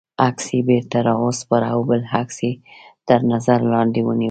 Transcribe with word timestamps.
عکس 0.27 0.45
یې 0.55 0.59
بېرته 0.69 0.99
را 1.05 1.13
و 1.19 1.25
سپاره 1.41 1.67
او 1.75 1.81
بل 1.89 2.01
عکس 2.19 2.37
یې 2.45 2.51
تر 3.07 3.19
نظر 3.31 3.59
لاندې 3.71 4.01
ونیوه. 4.03 4.19